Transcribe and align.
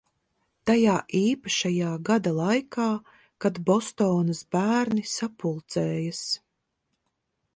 Tajā 0.69 0.93
īpašajā 1.19 1.89
gada 2.07 2.31
laikā, 2.37 2.87
kad 3.45 3.61
Bostonas 3.67 4.43
bērni 4.57 5.05
sapulcējas. 5.13 6.25